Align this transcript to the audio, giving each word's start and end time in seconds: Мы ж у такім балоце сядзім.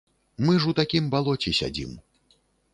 Мы 0.45 0.53
ж 0.63 0.71
у 0.71 0.73
такім 0.79 1.13
балоце 1.17 1.55
сядзім. 1.61 1.95